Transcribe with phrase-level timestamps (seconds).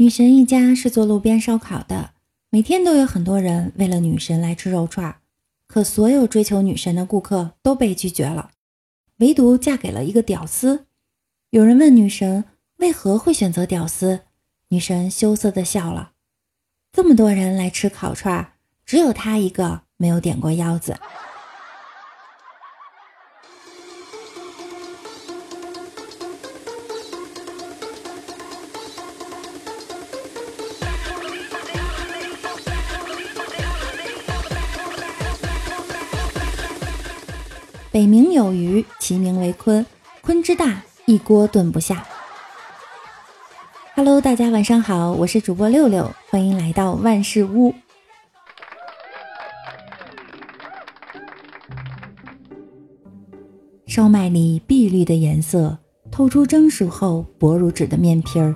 [0.00, 2.12] 女神一家是做路边烧烤的，
[2.50, 5.16] 每天都有很多人为了女神来吃肉串，
[5.66, 8.52] 可所有追求女神的顾客都被拒绝了，
[9.16, 10.86] 唯独嫁给了一个屌丝。
[11.50, 12.44] 有人问女神
[12.76, 14.20] 为何会选择屌丝，
[14.68, 16.12] 女神羞涩的笑了。
[16.92, 18.52] 这么多人来吃烤串，
[18.86, 20.96] 只有她一个没有点过腰子。
[37.90, 39.82] 北冥有鱼，其名为鲲。
[40.22, 42.06] 鲲之大，一锅炖不下。
[43.94, 47.74] Hello，大家晚上好，我是主播六六，欢迎来到万事屋。
[53.86, 55.78] 烧麦里碧绿的颜色，
[56.10, 58.54] 透出蒸熟后薄如纸的面皮儿，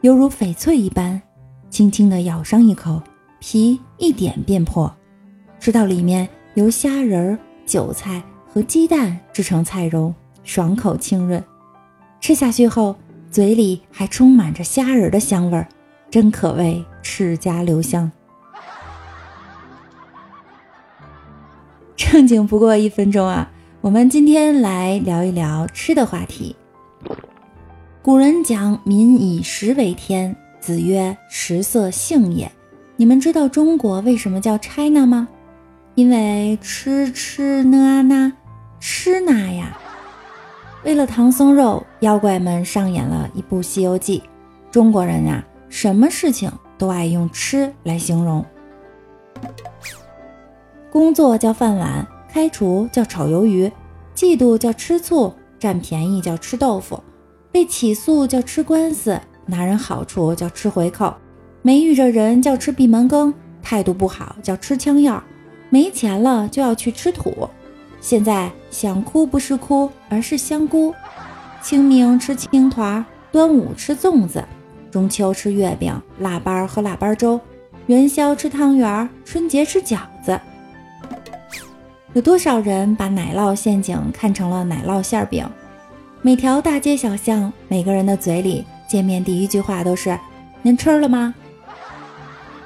[0.00, 1.22] 犹如翡翠一般。
[1.70, 3.00] 轻轻的咬上一口，
[3.38, 4.92] 皮一点便破。
[5.60, 8.20] 吃到里面由虾仁儿、韭菜。
[8.52, 10.14] 和鸡蛋制成菜蓉，
[10.44, 11.42] 爽口清润，
[12.20, 12.94] 吃下去后
[13.30, 15.66] 嘴里还充满着虾仁的香味儿，
[16.10, 18.12] 真可谓齿颊留香。
[21.96, 26.54] 正经不过一分钟啊，我们今天来聊一聊吃的话题。
[28.02, 32.52] 古人讲“民以食为天”，子曰：“食色，性也。”
[32.96, 35.26] 你们知道中国为什么叫 China 吗？
[35.94, 38.34] 因为吃吃呢啊呢。
[38.84, 39.78] 吃那呀！
[40.82, 44.18] 为了唐僧肉，妖怪们上演了一部《西游记》。
[44.72, 48.44] 中国人呀，什么事情都爱用吃来形容。
[50.90, 53.70] 工作叫饭碗，开除叫炒鱿鱼，
[54.16, 57.00] 嫉妒叫吃醋，占便宜叫吃豆腐，
[57.52, 61.14] 被起诉叫吃官司，拿人好处叫吃回扣，
[61.62, 65.22] 没遇着人叫吃闭门羹，态度不好叫吃枪药，
[65.70, 67.48] 没钱了就要去吃土。
[68.02, 70.92] 现在想哭不是哭，而是香菇。
[71.62, 74.44] 清明吃青团，端午吃粽子，
[74.90, 77.40] 中秋吃月饼、腊八喝腊八粥，
[77.86, 80.38] 元宵吃汤圆，春节吃饺子。
[82.12, 85.48] 有多少人把奶酪陷阱看成了奶酪馅饼？
[86.20, 90.18] 每条大街小巷，每个人的嘴里见面第一句话都是
[90.62, 91.32] ：“您吃了吗？”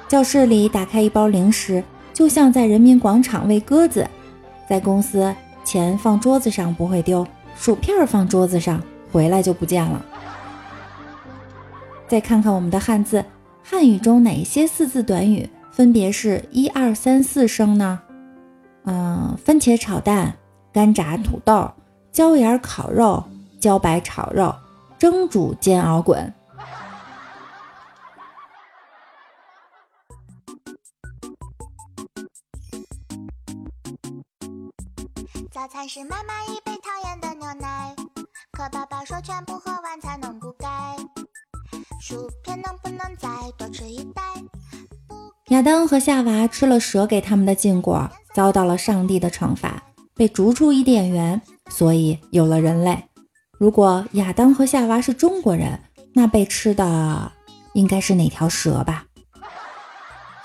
[0.09, 4.09] 教室里打开一包零食，就像在人民广场喂鸽子。
[4.67, 5.33] 在公司，
[5.63, 10.03] 钱放桌子上不会丢，薯片放桌子上回来就不见了。
[12.07, 13.23] 再看看我们的汉字，
[13.63, 18.01] 汉语中哪些四字短语分别是一二三四声呢？
[18.85, 20.33] 嗯，番茄炒蛋、
[20.71, 21.69] 干炸土豆、
[22.11, 23.23] 椒盐烤肉、
[23.59, 24.55] 茭白炒肉、
[24.97, 26.33] 蒸煮煎熬滚。
[35.67, 37.93] 餐是妈妈一杯讨厌的牛奶，
[38.53, 40.67] 可爸爸说全部喝完才能补钙。
[41.99, 44.21] 薯片能不能再多吃一袋？
[45.49, 49.83] 亚当和夏娃吃了蛇给他们的禁果，遭到了上帝的惩罚，
[50.15, 53.03] 被逐出伊甸园，所以有了人类。
[53.57, 55.81] 如果亚当和夏娃是中国人，
[56.13, 57.29] 那被吃的
[57.73, 59.05] 应该是哪条蛇吧？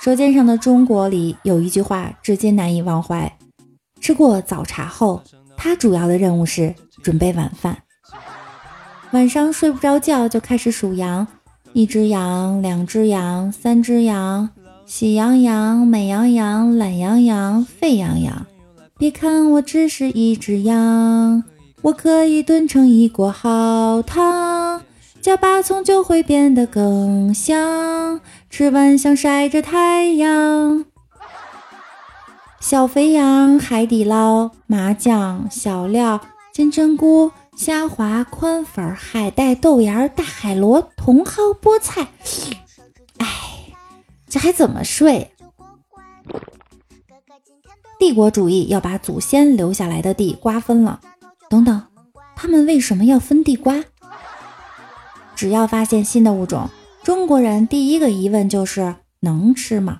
[0.04, 3.38] 《舌尖上的中国》里有一句话，至今难以忘怀。
[4.02, 5.22] 吃过早茶后，
[5.56, 6.74] 他主要的任务是
[7.04, 7.78] 准备晚饭。
[9.12, 11.24] 晚上睡不着觉，就开始数羊：
[11.72, 14.50] 一只羊，两只羊，三只羊，
[14.86, 18.44] 喜羊羊、美羊羊、懒羊羊、沸羊羊。
[18.98, 21.44] 别看我只是一只羊，
[21.82, 24.82] 我可以炖成一锅好汤，
[25.20, 28.20] 加把葱就会变得更香，
[28.50, 30.86] 吃完像晒着太阳。
[32.62, 36.20] 小肥羊、海底捞、麻酱、小料、
[36.52, 42.06] 金针菇、虾滑、宽粉、海带、豆芽、大海螺、茼蒿、菠菜。
[43.18, 43.26] 哎，
[44.28, 45.32] 这还怎么睡？
[47.98, 51.00] 帝国主义要把祖先留下来的地瓜分了。
[51.50, 51.82] 等等，
[52.36, 53.82] 他们为什么要分地瓜？
[55.34, 56.70] 只要发现新的物种，
[57.02, 59.98] 中国人第一个疑问就是能吃吗？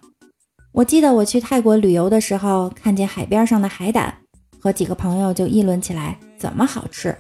[0.73, 4.15] 我记得我去泰国旅游的时候，看见海边上的海胆，
[4.59, 7.15] 和几个朋友就议论起来怎么好吃。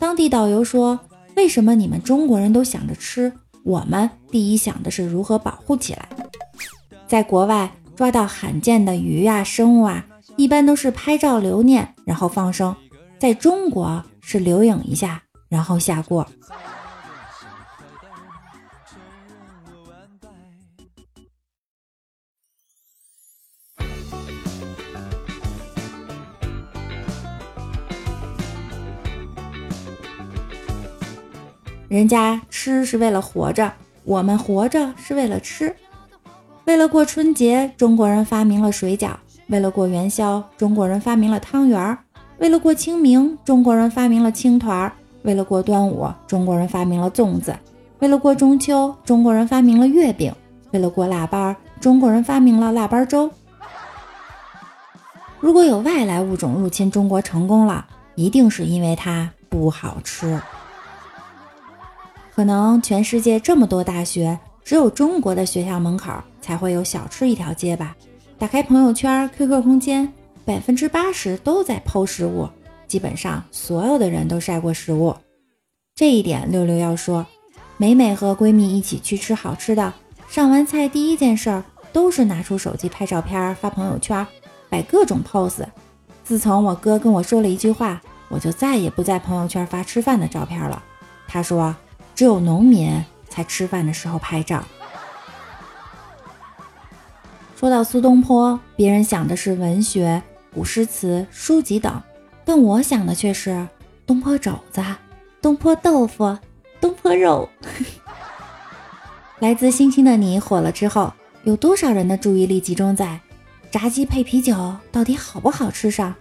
[0.00, 0.98] 当地导游说
[1.36, 6.08] ：“为什么你们中国人都想着吃，我们第一想的是如何保护起来？”
[7.06, 10.04] 在国外抓到罕见的鱼啊、生物啊，
[10.36, 12.74] 一般都是拍照留念，然后放生；
[13.18, 16.26] 在中国是留影一下，然后下锅。
[31.88, 33.72] 人家吃是为了活着，
[34.04, 35.74] 我们活着是为了吃。
[36.66, 39.12] 为了过春节，中国人发明了水饺；
[39.46, 41.96] 为了过元宵，中国人发明了汤圆儿；
[42.36, 44.92] 为了过清明，中国人发明了青团儿；
[45.22, 47.54] 为了过端午，中国人发明了粽子；
[48.00, 50.30] 为了过中秋，中国人发明了月饼；
[50.72, 53.30] 为了过腊八，中国人发明了腊八粥。
[55.40, 60.38] 如果有外来物种入侵中国成功了，一定是因为它不好吃。
[62.38, 67.96] 可能全世界这么多大学，只有中国的学校门口才会有小吃一条街吧？
[68.38, 70.12] 打开朋友圈、QQ 空间，
[70.44, 72.48] 百分之八十都在剖食物，
[72.86, 75.12] 基本上所有的人都晒过食物。
[75.96, 77.26] 这一点，六六要说，
[77.76, 79.92] 每每和闺蜜一起去吃好吃的，
[80.28, 84.24] 上完菜第一件事儿都是拿出手机拍照片发朋友圈，
[84.70, 85.64] 摆各种 pose。
[86.22, 90.80] 自从我哥跟我说了一句话，我就再也不在朋友圈发吃饭的照片了。
[91.26, 91.74] 他说。
[92.18, 92.90] 只有农民
[93.28, 94.64] 才吃饭的时候拍照。
[97.54, 100.20] 说到苏东坡，别人想的是文学、
[100.52, 102.02] 古诗词、书籍等，
[102.44, 103.68] 但我想的却是
[104.04, 104.82] 东坡肘子、
[105.40, 106.36] 东坡豆腐、
[106.80, 107.48] 东坡肉。
[109.38, 111.12] 来自星星的你火了之后，
[111.44, 113.20] 有多少人的注意力集中在
[113.70, 116.12] 炸鸡配啤酒到底好不好吃上？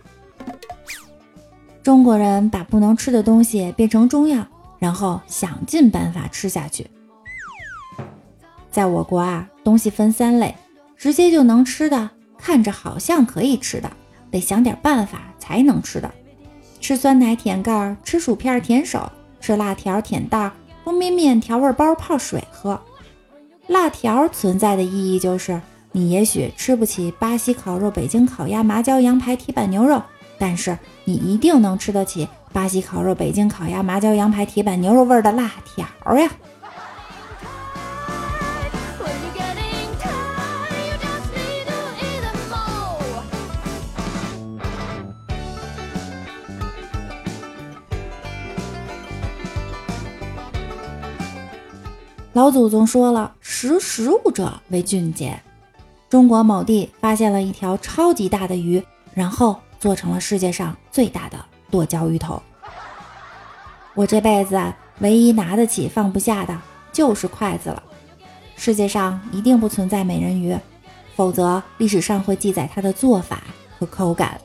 [1.82, 4.46] 中国人把不能吃的东西变成中药。
[4.80, 6.90] 然后想尽办法吃下去。
[8.72, 10.56] 在我国啊，东西分三类：
[10.96, 13.92] 直接就能吃的，看着好像可以吃的，
[14.30, 16.12] 得想点办法才能吃的。
[16.80, 20.52] 吃酸奶舔盖儿，吃薯片舔手，吃辣条舔袋儿，
[20.84, 22.80] 方便面调味包泡水喝。
[23.66, 25.60] 辣条存在的意义就是，
[25.92, 30.02] 你也许吃不起巴西烤肉、北京烤鸭、麻椒羊排、铁板牛肉，
[30.38, 32.30] 但是你一定能吃得起。
[32.54, 35.86] 巴西烤肉、北京烤鸭、麻椒羊排、铁板牛肉味的辣条
[36.18, 36.32] 呀！
[52.34, 55.40] 老祖宗说了：“识时务者为俊杰。”
[56.08, 58.84] 中国某地发现了一条超级大的鱼，
[59.14, 61.46] 然后做成了世界上最大的。
[61.70, 62.42] 剁椒鱼头，
[63.94, 64.62] 我这辈子
[65.00, 66.58] 唯一拿得起放不下的
[66.92, 67.84] 就是筷子了。
[68.56, 70.58] 世界上一定不存在美人鱼，
[71.16, 73.44] 否则历史上会记载它的做法
[73.78, 74.40] 和口感。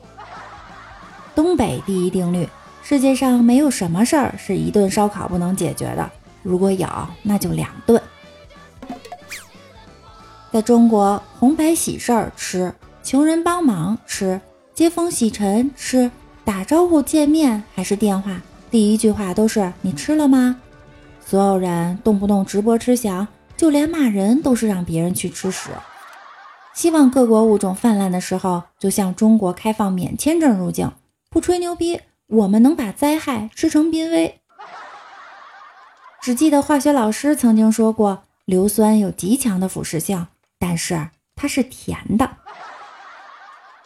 [1.33, 2.47] 东北第一定律：
[2.83, 6.07] 世界上没有什么事儿是一顿烧烤不能解决的，
[6.43, 6.87] 如果有，
[7.23, 7.99] 那就两顿。
[10.51, 12.71] 在中国，红白喜事儿吃，
[13.01, 14.39] 穷人帮忙吃，
[14.75, 16.11] 接风洗尘吃。
[16.45, 20.59] 打招呼见面还是电话，第一句话都是“你吃了吗？”
[21.25, 25.69] 所有人动不动直播吃翔，就连骂人都是让别人去吃屎。
[26.73, 30.91] 希望各国物种泛滥的时候，就向中国开放免签证入境。
[31.29, 34.41] 不吹牛逼，我们能把灾害吃成濒危。
[36.21, 40.27] 只记得化学老师曾经说过，硫酸有极强的腐蚀性，
[40.59, 42.37] 但是它是甜的。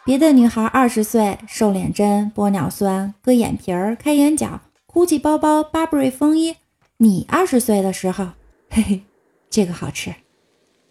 [0.08, 6.56] 别的女孩二十岁，瘦脸针、玻尿酸、割眼皮儿、开眼角、GUCCI 包包、Burberry 风衣。
[6.96, 8.30] 你二十岁的时候，
[8.70, 9.02] 嘿嘿，
[9.50, 10.12] 这个好吃，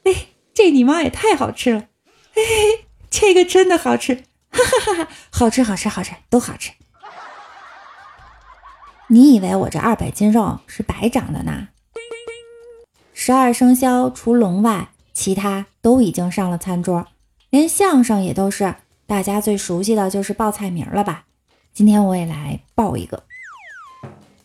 [0.05, 0.13] 哎，
[0.53, 1.87] 这你妈也太好吃了，
[2.35, 4.17] 嘿嘿，这个真的好吃，
[4.51, 6.73] 哈哈哈哈，好吃好吃好吃都好吃。
[9.09, 11.69] 你以为我这二百斤肉是白长的呢？
[13.15, 17.07] 十二生肖除龙外，其他都已经上了餐桌，
[17.49, 18.75] 连相声也都是。
[19.09, 21.23] 大家最熟悉的就是报菜名了吧？
[21.73, 23.23] 今天我也来报一个：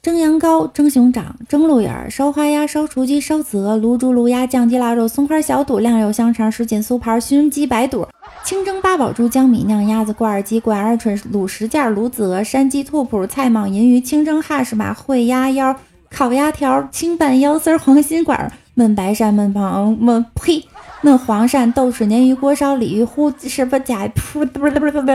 [0.03, 8.07] 蒸羊羔、蒸熊掌、蒸鹿眼、烧花鸭、烧雏鸡、烧子鹅、卤猪、卤鸭、酱鸡、腊肉、松花小肚、晾肉香肠、什锦酥盘、熏鸡白肚、
[8.43, 15.75] 清蒸八宝猪、江米酿鸭子、罐儿鸡、罐儿鹌、卤什件、卤子鹅、山鸡兔脯、菜蟒银鱼、清蒸哈什马、烩鸭腰、
[16.11, 20.67] 烤鸭条、清拌腰丝、黄心管儿、焖白鳝、焖螃、焖呸。
[21.01, 25.11] 焖黄鳝、豆豉、鲶鱼、锅烧鲤鱼、呼什么甲噗不是不是不，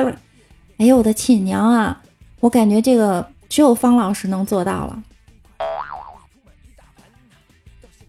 [0.79, 2.03] 哎呦我的亲娘啊！
[2.41, 5.01] 我感觉这个只有方老师能做到了。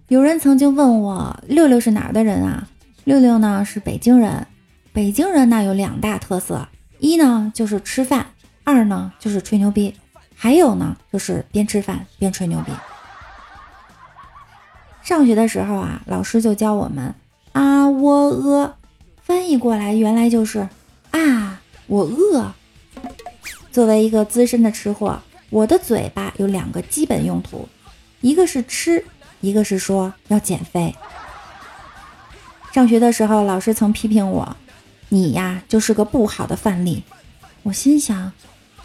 [0.07, 2.67] 有人曾经问我，六六是哪儿的人啊？
[3.03, 4.47] 六六呢是北京人。
[4.91, 8.25] 北京人呢有两大特色，一呢就是吃饭，
[8.63, 9.93] 二呢就是吹牛逼，
[10.35, 12.71] 还有呢就是边吃饭边吹牛逼。
[15.07, 17.15] 上学的时候啊，老师就教我们。
[17.53, 18.75] 啊，我饿，
[19.23, 20.67] 翻译过来原来就是
[21.11, 22.51] 啊，我饿。
[23.71, 25.17] 作为一个资深的吃货，
[25.49, 27.69] 我的嘴巴有两个基本用途：
[28.19, 29.05] 一个是吃，
[29.39, 30.93] 一个是说要减肥。
[32.73, 34.57] 上学的时候，老师曾批评我
[35.07, 37.01] ：“你呀，就是个不好的范例。”
[37.63, 38.33] 我心想：“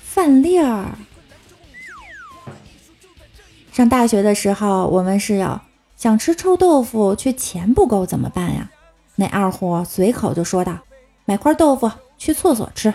[0.00, 0.96] 范例儿。”
[3.74, 5.60] 上大学的时候，我们室友
[6.02, 8.68] 想吃臭豆腐，却钱不够，怎么办呀？
[9.14, 10.80] 那二货随口就说道
[11.24, 12.92] ：“买块豆腐去厕所吃。”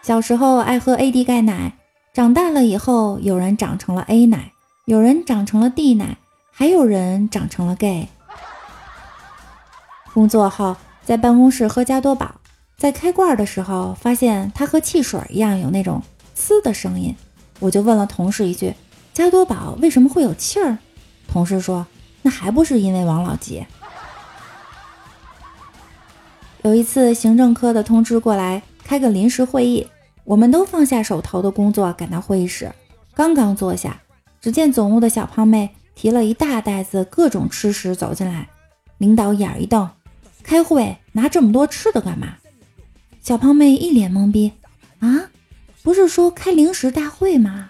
[0.00, 1.72] 小时候爱喝 AD 钙奶，
[2.14, 4.52] 长大了以后，有人长成了 A 奶，
[4.84, 6.18] 有人长成了 D 奶，
[6.52, 8.06] 还有人长成了 gay。
[10.14, 12.36] 工作后在办公室喝加多宝，
[12.76, 16.00] 在开罐的时候发现它和汽水一样有那种
[16.36, 17.16] 呲的声音。
[17.58, 18.72] 我就问了同事一句
[19.12, 20.78] ：“加多宝为什么会有气儿？”
[21.28, 21.86] 同事说
[22.22, 23.64] ：“那还不是因为王老吉。”
[26.62, 29.86] 有一次，行政科的通知过来开个临时会议，
[30.24, 32.70] 我们都放下手头的工作赶到会议室。
[33.14, 34.00] 刚刚坐下，
[34.40, 38.48] 只见总务的小胖妹提了一大袋子各种吃食走进来。
[38.98, 39.88] 领导眼一瞪
[40.42, 42.34] ：“开会拿这么多吃的干嘛？”
[43.22, 44.52] 小胖妹一脸懵逼
[45.00, 45.30] ：“啊？”
[45.82, 47.69] 不是说开零食大会吗？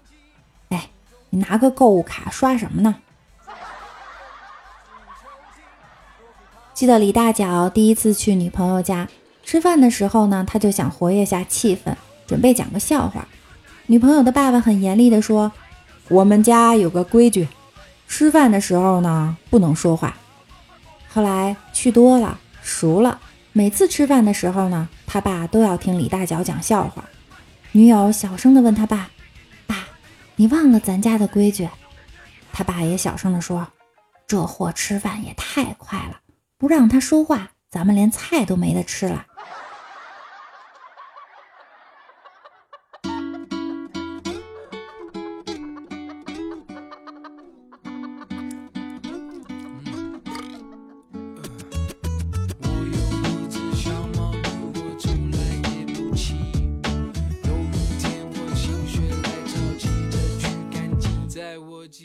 [1.31, 2.95] 你拿个购物卡刷什么呢？”
[6.73, 9.07] 记得李大脚第一次去女朋友家
[9.43, 11.93] 吃饭的时候呢，他就想活跃下气氛，
[12.25, 13.27] 准备讲个笑话。
[13.87, 15.51] 女朋友的爸爸很严厉地说
[16.09, 17.47] ：“我们家有个规矩，
[18.07, 20.15] 吃饭的时候呢不能说话。”
[21.13, 23.19] 后来去多了，熟了。
[23.53, 27.03] 每次吃饭的时候呢，他爸都要听李大脚讲笑话。
[27.73, 29.09] 女友小声的问他：“爸，
[30.41, 31.69] 你忘了咱家的规矩？”
[32.51, 33.67] 他爸也小声地说
[34.25, 36.19] ：“这货吃饭也太快了，
[36.57, 39.27] 不让他说话，咱们连菜都没得吃了。”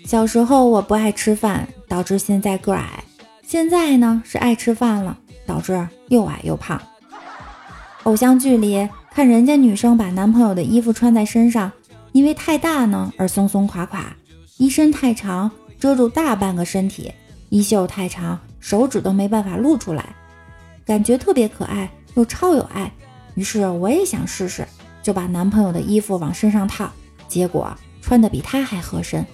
[0.04, 3.04] 小时候我不爱吃饭，导致现在个矮。
[3.46, 5.16] 现在呢是爱吃饭了，
[5.46, 6.80] 导致又矮又胖。
[8.02, 11.70] 偶像剧里看人家女生把男朋友的衣服穿在身上，
[12.12, 14.00] 因为太大呢而松松垮垮；
[14.58, 17.12] 衣身太长遮住大半个身体，
[17.48, 20.14] 衣袖太长手指都没办法露出来，
[20.84, 22.92] 感觉特别可爱又超有爱。
[23.34, 24.66] 于是我也想试试，
[25.02, 26.90] 就把男朋友的衣服往身上套，
[27.28, 29.24] 结果穿的比他还合身。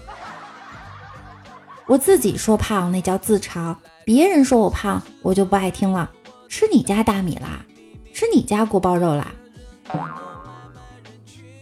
[1.87, 3.75] 我自己说胖那叫自嘲，
[4.05, 6.11] 别人说我胖我就不爱听了。
[6.49, 7.65] 吃你家大米啦，
[8.13, 9.33] 吃你家锅包肉啦。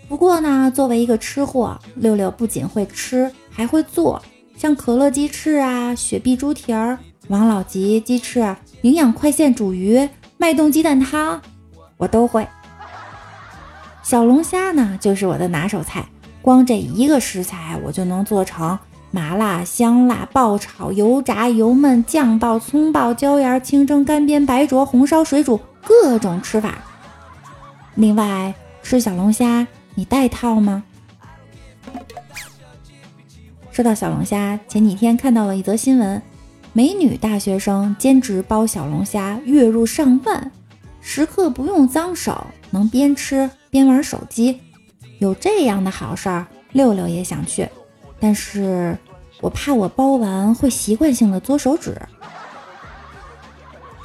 [0.09, 4.21] 不过呢，作为一个吃货，六六不仅会吃，还会做，
[4.57, 6.99] 像可乐鸡翅啊、雪碧猪蹄儿、
[7.29, 11.41] 王老吉鸡翅、营养快线煮鱼、脉动鸡蛋汤，
[11.97, 12.47] 我都会。
[14.03, 16.05] 小龙虾呢，就是我的拿手菜，
[16.43, 18.77] 光这一个食材我就能做成。
[19.11, 26.79] 麻辣、香辣、爆炒、油炸、油焖、酱爆、葱爆、椒盐、清蒸、干煸、白灼、红烧、水煮，各种吃法。
[27.97, 30.85] 另外，吃小龙虾你带套吗？
[33.73, 36.23] 说到小龙虾，前几天看到了一则新闻：
[36.73, 40.53] 美女大学生兼职包小龙虾，月入上万，
[41.01, 44.61] 时刻不用脏手，能边吃边玩手机。
[45.19, 47.69] 有这样的好事儿，六六也想去。
[48.21, 48.97] 但是
[49.41, 51.97] 我怕我包完会习惯性的嘬手指。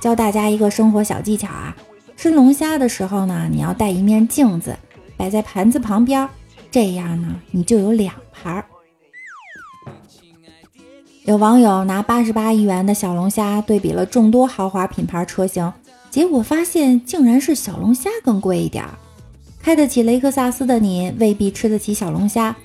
[0.02, 1.76] 教大家一个生活小技巧啊，
[2.16, 4.76] 吃龙虾的时候呢，你要带一面镜子
[5.18, 6.30] 摆在盘子旁边，
[6.72, 8.66] 这样呢你就有两盘儿。
[11.24, 15.74] 有网友拿八十八亿元的小龙虾对比了众多豪华品牌车型，
[16.12, 18.92] 结果发现竟然是小龙虾更贵一点儿。
[19.60, 22.56] 开得起雷克萨斯的你未必吃得起小龙虾。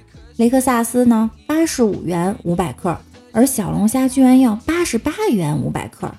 [0.41, 2.97] 雷克萨斯呢，八十五元五百克，
[3.31, 6.11] 而小龙虾居然要八十八元五百克。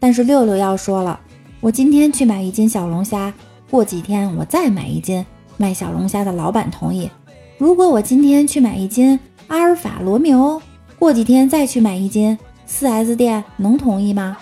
[0.00, 1.20] 但是六六要说了，
[1.60, 3.32] 我今天去买一斤小龙虾，
[3.70, 5.24] 过几天我再买一斤，
[5.58, 7.08] 卖小龙虾的老板同意。
[7.56, 10.60] 如果我今天去买一斤阿尔法罗密欧，
[10.98, 12.36] 过几天再去买一斤，
[12.66, 14.36] 四 S 店能同意吗？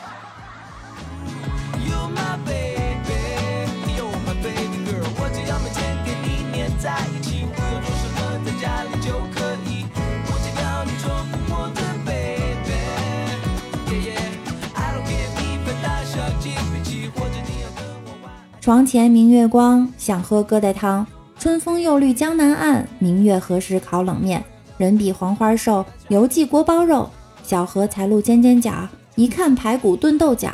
[18.65, 21.07] 床前明月光，想喝疙瘩汤。
[21.39, 24.43] 春风又绿江南岸，明月何时烤冷面？
[24.79, 27.07] 人比黄花瘦，犹记锅包肉。
[27.43, 30.51] 小荷才露尖尖角，一看排骨炖豆角。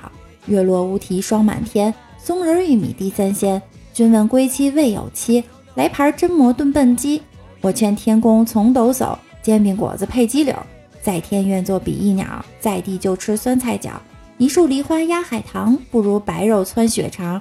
[0.47, 3.63] 月落乌啼霜满天，松仁玉米地三鲜。
[3.93, 5.45] 君问归期未有期，
[5.77, 7.23] 来盘榛蘑炖笨鸡。
[7.61, 10.53] 我劝天公从抖擞，煎饼果子配鸡柳。
[11.01, 13.91] 在天愿做比翼鸟，在地就吃酸菜饺。
[14.37, 17.41] 一树梨花压海棠，不如白肉汆血肠。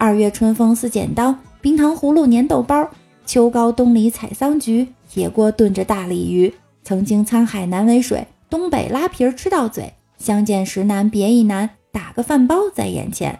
[0.00, 2.88] 二月春风似剪刀，冰糖葫芦粘豆包。
[3.26, 6.54] 秋高冬里采桑菊，铁锅炖着大鲤鱼。
[6.82, 9.92] 曾经沧海难为水，东北拉皮儿吃到嘴。
[10.16, 13.38] 相见时难别亦难，打个饭包在眼前。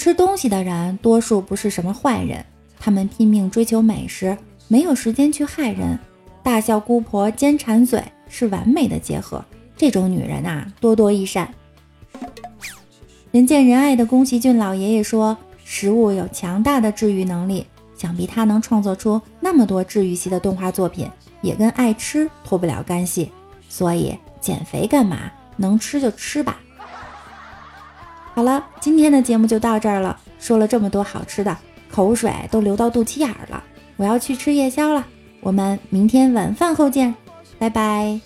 [0.00, 2.42] 吃东西的人，多数不是什么坏人，
[2.78, 4.34] 他们拼命追求美食，
[4.66, 5.98] 没有时间去害人。
[6.42, 9.44] 大笑姑婆奸馋嘴，是完美的结合。
[9.76, 11.52] 这种女人啊，多多益善。
[13.30, 21.10] 人见人爱的宫崎骏老爷爷说，食物有强大的治愈能力，想必他能创作出那么多治愈系的动画作品，
[21.42, 23.30] 也跟爱吃脱不了干系。
[23.68, 25.30] 所以减肥干嘛？
[25.58, 26.58] 能吃就吃吧。
[28.40, 30.18] 好了，今天的节目就到这儿了。
[30.38, 31.54] 说了这么多好吃的，
[31.90, 33.62] 口水都流到肚脐眼儿了。
[33.98, 35.06] 我要去吃夜宵了，
[35.42, 37.14] 我们明天晚饭后见，
[37.58, 38.18] 拜拜。